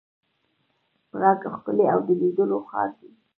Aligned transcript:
پراګ 1.09 1.41
ښکلی 1.53 1.85
او 1.93 1.99
د 2.07 2.09
لیدلو 2.21 2.57
ښار 2.67 2.89
دی. 2.99 3.09